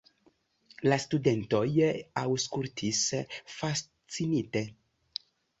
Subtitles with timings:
[0.87, 1.61] La studentoj
[2.23, 3.03] aŭskultis
[3.59, 4.65] fascinite.